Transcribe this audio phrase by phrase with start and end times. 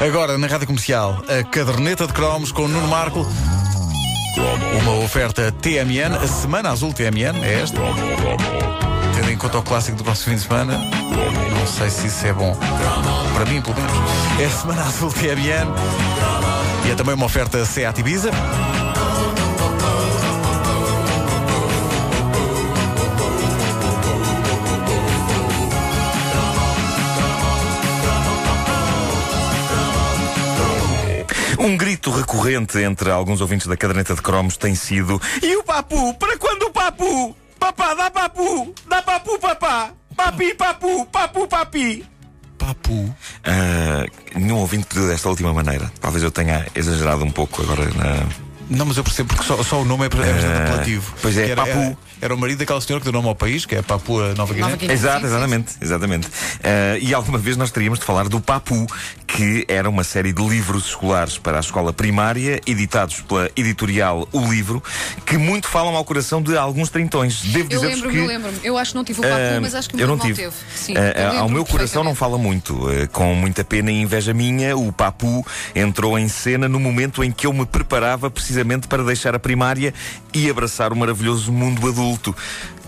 [0.00, 3.26] Agora, na rádio comercial, a caderneta de cromos com o Nuno Marco.
[4.80, 7.76] Uma oferta TMN, a Semana Azul TMN, é esta.
[9.14, 12.32] Tendo em conta o clássico do próximo fim de semana, não sei se isso é
[12.32, 12.56] bom.
[13.34, 13.92] Para mim, pelo menos.
[14.40, 15.68] É a Semana Azul TMN.
[16.86, 18.30] E é também uma oferta Seat Ibiza.
[31.60, 36.14] Um grito recorrente entre alguns ouvintes da caderneta de cromos tem sido E o papu?
[36.14, 37.36] Para quando o papu?
[37.58, 38.74] Papá, dá papu!
[38.88, 39.90] Dá papu, papá!
[40.16, 42.04] Papi, papu, papu, papi!
[42.58, 43.14] Papu.
[43.44, 44.04] Ah,
[44.34, 45.90] nenhum ouvinte pediu desta última maneira.
[46.00, 48.26] Talvez eu tenha exagerado um pouco agora na.
[48.68, 51.14] Não, mas eu percebo porque só, só o nome é, é bastante Eh, apelativo.
[51.20, 51.70] pois é, era, Papu.
[51.78, 54.52] Era, era o marido daquela senhora que deu nome ao país, que é Papua Nova
[54.54, 54.66] Guiné.
[54.66, 54.92] Nova Guiné.
[54.94, 56.28] Exato, exatamente, exatamente.
[56.62, 58.86] Ah, e alguma vez nós teríamos de falar do Papu,
[59.36, 64.40] que era uma série de livros escolares para a escola primária, editados pela editorial O
[64.50, 64.82] Livro,
[65.24, 67.40] que muito falam ao coração de alguns trintões.
[67.42, 68.58] Devo Eu dizer-vos lembro-me, eu lembro-me.
[68.64, 70.24] Eu acho que não tive o papo, Ah, mas acho que o eu meu não
[70.24, 70.42] tive.
[70.42, 70.54] teve.
[70.74, 72.88] Sim, eu ah, ao meu coração não fala muito.
[72.88, 77.30] Ah, com muita pena e inveja minha, o Papu entrou em cena no momento em
[77.30, 79.94] que eu me preparava precisamente para deixar a primária
[80.34, 82.34] e abraçar o maravilhoso mundo adulto.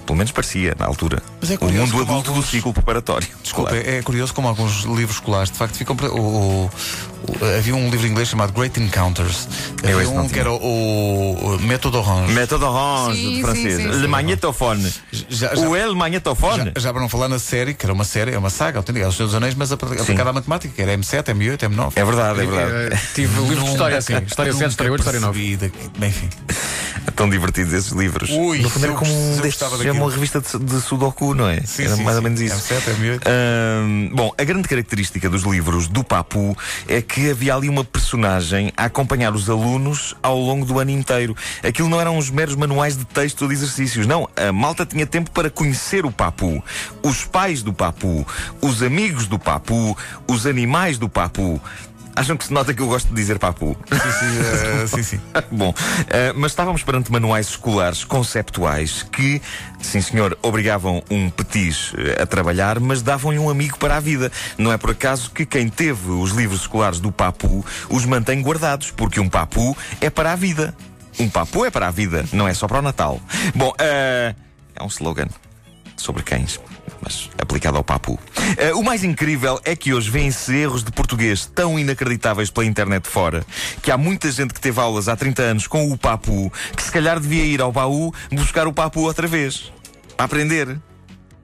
[0.05, 1.22] Pelo menos parecia, na altura.
[1.41, 3.28] Mas é o mundo adulto alguns- do ciclo preparatório.
[3.42, 3.86] Desculpa, Claro.
[3.89, 5.95] é, é curioso como alguns livros escolares de facto ficam.
[5.97, 6.70] para- O, o-
[7.28, 9.47] o- havia um livro inglês chamado Great Encounters.
[9.83, 12.33] Eu Havia esse não um que era o, o Método Orange.
[12.33, 13.77] Método Orange, Sim, de sim, francês.
[13.77, 14.06] sim, Le sim.
[14.08, 14.92] Magnetophone.
[15.28, 16.73] Já- já- o El Magnetophone.
[16.75, 19.05] Já, já para não falar na série, que era uma série, é uma saga, autêntica,
[19.05, 21.92] é os Senhor dos Anéis, mas apl- aplicada à matemática, que era M7, M8, M9.
[21.95, 22.95] É verdade, é verdade.
[22.95, 24.17] Eh, tive livros de história assim.
[24.19, 25.56] História 7, história 8, história 9.
[25.56, 26.28] Percebi daqui- Enfim.
[27.14, 28.30] Tão divertidos esses livros.
[28.30, 31.60] Ui, no fundo era como um destes, é uma revista de, de Sudoku, não é?
[31.60, 32.28] Sim, era sim, mais ou sim.
[32.28, 32.74] menos isso.
[32.74, 33.20] M7, M8.
[33.27, 36.56] Ahm, bom, a grande característica dos livros do Papu
[36.88, 41.36] é que havia ali uma personagem a acompanhar os alunos ao longo do ano inteiro.
[41.62, 44.28] Aquilo não eram uns meros manuais de texto ou de exercícios, não.
[44.36, 46.62] A malta tinha tempo para conhecer o Papu,
[47.02, 48.27] os pais do Papu,
[48.61, 49.96] os amigos do Papu,
[50.27, 51.61] os animais do Papu.
[52.14, 53.77] Acham que se nota que eu gosto de dizer Papu?
[53.90, 55.20] Sim, sim, eh, sim, sim.
[55.50, 55.74] Bom,
[56.08, 59.40] eh, mas estávamos perante manuais escolares conceptuais que,
[59.80, 64.30] sim senhor, obrigavam um petis eh, a trabalhar, mas davam-lhe um amigo para a vida.
[64.58, 68.90] Não é por acaso que quem teve os livros escolares do Papu os mantém guardados,
[68.90, 70.74] porque um Papu é para a vida.
[71.18, 73.20] Um Papu é para a vida, não é só para o Natal.
[73.55, 74.34] Bom, eh,
[74.74, 75.29] é um slogan
[76.02, 76.61] sobre cães,
[77.01, 78.18] mas aplicado ao papu.
[78.57, 83.08] Eh, o mais incrível é que hoje vêem-se erros de português tão inacreditáveis pela internet
[83.08, 83.45] fora
[83.80, 86.91] que há muita gente que teve aulas há 30 anos com o papu que se
[86.91, 89.73] calhar devia ir ao baú buscar o papu outra vez.
[90.18, 90.79] Aprender.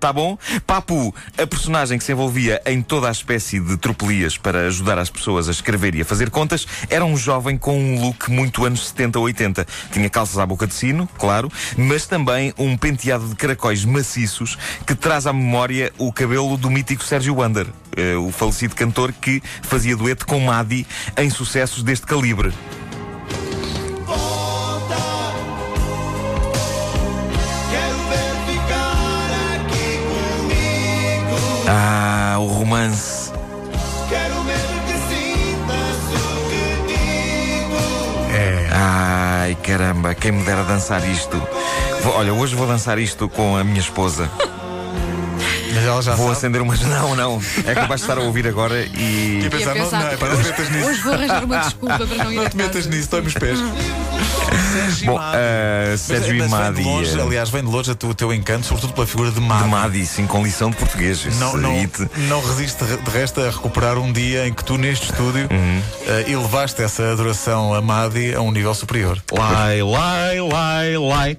[0.01, 0.39] Tá bom?
[0.65, 5.11] Papu, a personagem que se envolvia em toda a espécie de tropelias para ajudar as
[5.11, 8.87] pessoas a escrever e a fazer contas, era um jovem com um look muito anos
[8.89, 9.67] 70 ou 80.
[9.91, 14.95] Tinha calças à boca de sino, claro, mas também um penteado de caracóis maciços que
[14.95, 17.67] traz à memória o cabelo do mítico Sérgio Wander,
[17.97, 20.87] eh, o falecido cantor que fazia dueto com Madi
[21.17, 22.53] em sucessos deste calibre.
[39.69, 41.37] Caramba, quem me dera dançar isto.
[42.03, 44.31] Vou- olha, hoje vou dançar isto com a minha esposa.
[45.75, 46.39] Mas ela já Vou sabe.
[46.39, 46.81] acender umas.
[46.81, 47.41] Não, não.
[47.65, 49.41] É capaz de estar a ouvir agora e.
[49.43, 50.89] E a pensar, não, não, é para não te metas nisso.
[50.89, 53.59] Hoje vou arranjar uma desculpa para não ir Não te metas nisso, dói-me os pés.
[55.05, 56.83] Bom, ah, Sérgio e mas vem Madi.
[56.83, 59.41] de longe, eh, aliás, vem de longe o teu encanto, sobretudo pela figura de de
[59.41, 59.69] Madi.
[59.69, 61.25] Madi, sim, com lição de português.
[61.39, 62.09] Não, não, hit.
[62.29, 65.83] não resiste de resto a recuperar um dia em que tu, neste estúdio, Uhum.
[66.07, 69.23] eh, elevaste essa adoração a Madi a um nível superior.
[69.33, 71.37] Lai, lai, lai, lai.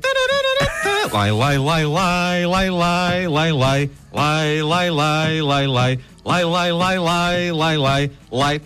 [1.11, 3.89] Lai, lai, lai, lai, lai, lai, lai, lai.
[4.13, 5.99] Lai, lai, lai, lai, lai.
[6.25, 8.11] Lai, lai, lai, lai, lai, lai.
[8.31, 8.61] Lai.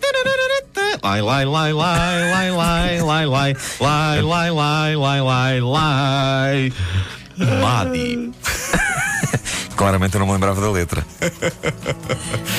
[1.04, 3.56] Lai, lai, lai, lai, lai, lai, lai, lai.
[3.78, 6.72] Lai, lai, lai, lai, lai, lai.
[7.60, 8.32] Madi.
[9.76, 11.04] Claramente eu não me lembrava da letra.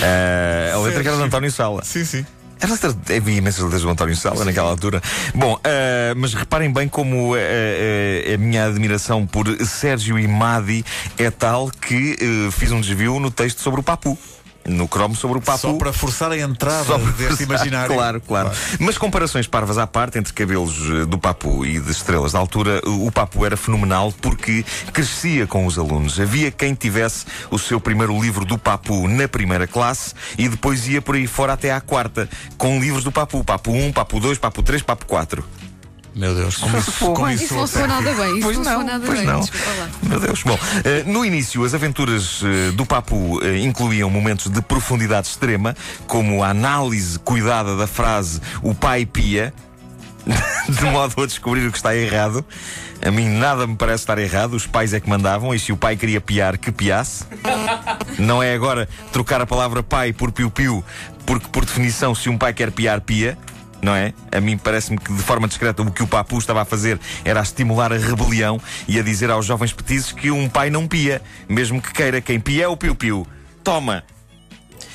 [0.04, 1.84] Ah, a letra que era de António Sala.
[1.84, 2.24] Sim, sim.
[2.62, 5.02] Era letra- Havia imensas letras do António Sala naquela altura.
[5.34, 10.86] Bom, ah, mas reparem bem como ah, ah, a minha admiração por Sérgio e Madi
[11.18, 14.16] é tal que ah, fiz um desvio no texto sobre o Papu.
[14.68, 15.60] No cromo sobre o papu.
[15.60, 17.86] Só para forçar a entrada Só deste imaginário.
[17.96, 22.34] Claro, claro, Mas comparações parvas à parte entre cabelos eh, do Papu e de estrelas
[22.34, 26.20] da altura, o o Papu era fenomenal porque crescia com os alunos.
[26.20, 31.02] Havia quem tivesse o seu primeiro livro do Papu na primeira classe e depois ia
[31.02, 32.28] por aí fora até à quarta,
[32.58, 33.44] com livros do Papu.
[33.44, 35.46] Papu 1, Papu 2, Papu 3, Papu 4.
[36.16, 38.34] Meu Deus, como isso, como Isso não soa nada bem.
[38.38, 39.28] Isso Pois não nada pois bem.
[39.28, 39.42] não.
[40.04, 40.44] Meu Deus.
[40.44, 45.76] Bom, eh, no início, as aventuras eh, do Papu eh, incluíam momentos de profundidade extrema,
[46.08, 49.54] como a análise cuidada da frase o pai pia,
[50.70, 52.46] de modo a descobrir o que está errado.
[53.06, 55.78] A mim nada me parece estar errado, os pais é que mandavam, e se o
[55.78, 57.26] pai queria piar, que piasse.
[58.18, 60.82] Não é agora trocar a palavra pai por piu-piu,
[61.26, 63.38] porque por definição, se um pai quer piar, pia.
[63.86, 64.16] Não é?
[64.32, 67.40] A mim parece-me que de forma discreta o que o Papu estava a fazer era
[67.40, 71.22] a estimular a rebelião e a dizer aos jovens petizes que um pai não pia,
[71.48, 72.20] mesmo que queira.
[72.20, 73.28] Quem pia é o piu-piu.
[73.64, 74.04] Toma!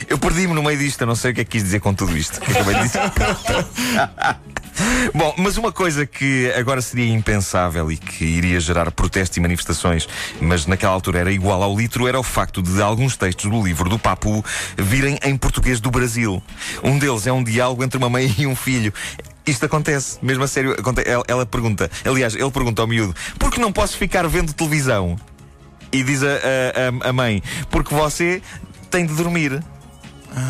[0.09, 1.95] Eu perdi-me no meio disto, eu não sei o que é que quis dizer com
[1.95, 2.41] tudo isto.
[2.41, 3.01] que acabei de dizer.
[5.15, 10.09] Bom, mas uma coisa que agora seria impensável e que iria gerar protestos e manifestações,
[10.41, 13.89] mas naquela altura era igual ao litro, era o facto de alguns textos do livro
[13.89, 14.45] do Papu
[14.79, 16.43] virem em português do Brasil.
[16.83, 18.93] Um deles é um diálogo entre uma mãe e um filho.
[19.47, 20.77] Isto acontece, mesmo a sério.
[21.27, 25.17] Ela, pergunta, aliás, ele pergunta ao miúdo: por que não posso ficar vendo televisão?
[25.93, 26.27] E diz a-
[27.05, 28.41] a- a mãe: porque você
[28.91, 29.61] tem de dormir.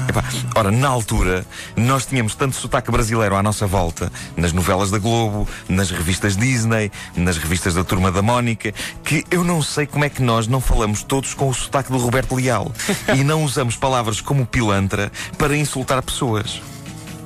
[0.09, 0.25] Epá,
[0.57, 1.47] ora, na altura,
[1.77, 6.91] nós tínhamos tanto sotaque brasileiro à nossa volta, nas novelas da Globo, nas revistas Disney,
[7.17, 8.73] nas revistas da Turma da Mónica,
[9.03, 11.99] que eu não sei como é que nós não falamos todos com o sotaque do
[11.99, 12.73] Roberto Leal
[13.17, 16.61] e não usamos palavras como pilantra para insultar pessoas.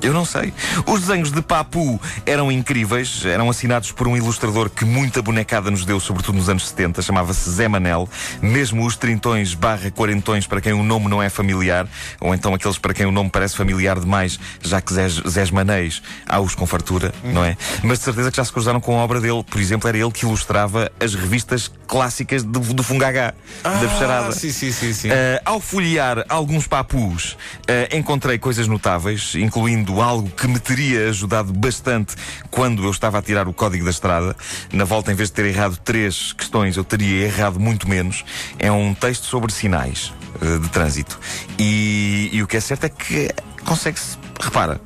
[0.04, 0.52] Eu não sei.
[0.86, 5.84] Os desenhos de Papu eram incríveis, eram assinados por um ilustrador que muita bonecada nos
[5.84, 8.08] deu, sobretudo nos anos 70, chamava-se Zé Manel.
[8.42, 11.88] Mesmo os trintões barra quarentões, para quem o nome não é familiar,
[12.20, 16.02] ou então aqueles para quem o nome parece familiar demais, já que Zés, Zés Manéis
[16.26, 17.56] há os com fartura, não é?
[17.82, 19.42] Mas de certeza que já se cruzaram com a obra dele.
[19.42, 24.28] Por exemplo, era ele que ilustrava as revistas clássicas do, do Fungagá, da Bicharada.
[24.28, 25.08] Ah, sim, sim, sim, sim.
[25.08, 31.52] Uh, ao folhear alguns papus, uh, encontrei coisas notáveis, incluindo algo que me teria ajudado
[31.52, 32.14] bastante
[32.50, 34.37] quando eu estava a tirar o código da estrada.
[34.73, 38.25] Na volta, em vez de ter errado três questões, eu teria errado muito menos.
[38.58, 41.19] É um texto sobre sinais uh, de trânsito.
[41.58, 43.31] E, e o que é certo é que
[43.64, 44.19] consegue-se.
[44.41, 44.81] Repara,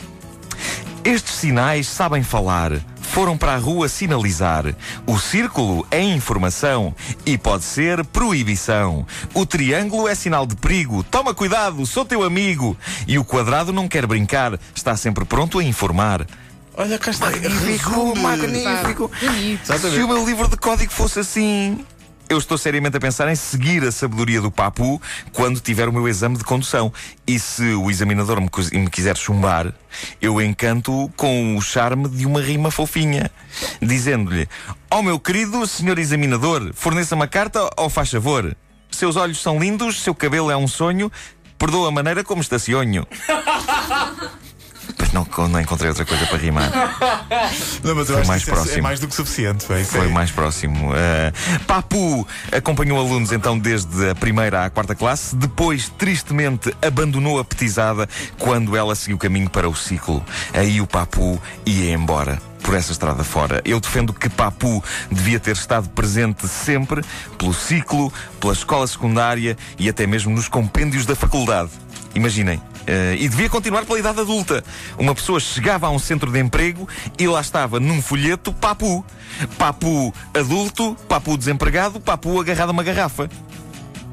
[1.05, 2.73] estes sinais sabem falar.
[3.13, 4.75] Foram para a rua sinalizar.
[5.07, 6.95] O círculo é informação
[7.27, 9.07] e pode ser proibição.
[9.35, 11.03] O triângulo é sinal de perigo.
[11.03, 12.77] Toma cuidado, sou teu amigo.
[13.07, 16.27] E o quadrado não quer brincar, está sempre pronto a informar.
[16.77, 17.27] Olha, cá está.
[17.27, 19.11] Magnífico, magnífico.
[19.21, 19.67] Bonito.
[19.67, 21.85] Se o meu livro de código fosse assim.
[22.29, 25.01] Eu estou seriamente a pensar em seguir a sabedoria do Papu
[25.33, 26.93] quando tiver o meu exame de condução.
[27.27, 29.73] E se o examinador me, quis- me quiser chumbar,
[30.21, 33.31] eu encanto com o charme de uma rima fofinha,
[33.81, 34.47] dizendo-lhe:
[34.91, 38.55] Ó meu querido senhor examinador, forneça-me a carta ou faz favor.
[38.91, 41.11] Seus olhos são lindos, seu cabelo é um sonho,
[41.59, 43.07] perdoa a maneira como estacionho.
[45.13, 46.71] Mas não, não encontrei outra coisa para rimar.
[47.83, 48.83] Não, mas eu Foi acho mais que é- é próximo.
[48.83, 49.65] mais do que suficiente.
[49.65, 50.91] Foi é- mais próximo.
[50.91, 57.45] Uh, Papu acompanhou alunos então desde a primeira à quarta classe, depois, tristemente, abandonou a
[57.45, 58.09] petizada
[58.39, 60.25] quando ela seguiu caminho para o ciclo.
[60.53, 62.41] Aí o Papu ia embora.
[62.63, 63.63] Por essa estrada fora.
[63.65, 67.03] Eu defendo que Papu devia ter estado presente sempre
[67.39, 71.71] pelo ciclo, pela escola secundária e até mesmo nos compêndios da faculdade.
[72.15, 72.61] Imaginem.
[72.89, 74.65] Eh, e devia continuar pela idade adulta.
[74.99, 79.05] Uma pessoa chegava a um centro de emprego e lá estava num folheto Papu.
[79.59, 83.29] Papu adulto, Papu desempregado, Papu agarrado a uma garrafa.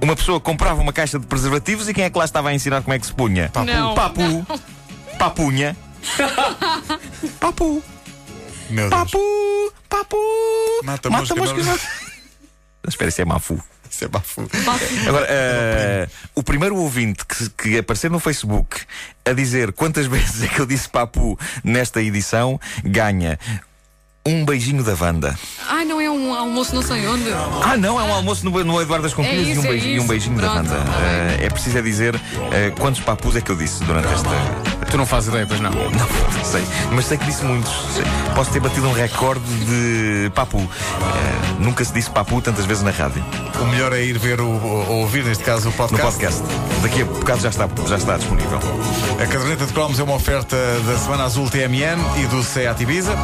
[0.01, 2.82] Uma pessoa comprava uma caixa de preservativos e quem é que lá estava a ensinar
[2.82, 3.50] como é que se punha?
[3.50, 3.65] Papu.
[3.72, 4.48] Não, Papu.
[5.17, 5.77] Papunha.
[7.39, 7.82] Papu.
[8.70, 9.01] Meu Deus.
[9.03, 9.74] Papu.
[9.89, 10.17] Papu.
[10.84, 11.63] Mata Mata mosca, mosca.
[11.63, 11.79] não-
[12.88, 13.60] Espera, isso é mafu.
[13.96, 14.46] Isso é bafo.
[15.08, 18.82] Agora, eh, o primeiro ouvinte que, que aparecer no Facebook
[19.24, 23.40] a dizer quantas vezes é que eu disse papu nesta edição ganha
[24.28, 25.38] um beijinho da Wanda.
[25.70, 27.24] Ai, não é um almoço não sei onde.
[27.64, 30.04] Ah, não, é um almoço no, no Eduardo das Conquilhas É e, um é beijinho,
[30.04, 30.75] um beijinho da Pronto, Wanda.
[30.75, 31.42] tá bem.
[31.42, 32.16] Eh, é preciso é dizer
[32.52, 34.75] eh, quantos papus é que eu disse durante esta.
[34.89, 35.72] Tu não fazes ideia, pois não.
[35.72, 37.72] Não, sei, mas sei que disse muitos.
[37.94, 38.04] Sei.
[38.34, 40.60] Posso ter batido um recorde de papu.
[40.60, 43.24] Eh, nunca se disse papu tantas vezes na rádio.
[43.60, 46.01] O melhor é ir ver o, ou ouvir, neste caso, o No podcast.
[46.04, 46.44] podcast.
[46.82, 48.60] Daqui a bocado já está, já está disponível.
[49.22, 50.56] A caderneta de cromos é uma oferta
[50.88, 53.15] da Semana Azul TMN e do SEAT Ibiza.